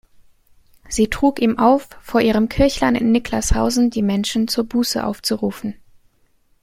[0.89, 5.75] Sie trug ihm auf, vor ihrem Kirchlein in Niklashausen die Menschen zur Buße aufzurufen.